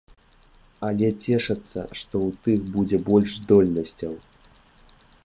Але 0.87 1.09
цешацца, 1.25 1.79
што 1.99 2.15
ў 2.27 2.29
тых 2.47 2.59
будзе 2.79 2.97
больш 3.11 3.29
здольнасцяў. 3.43 4.13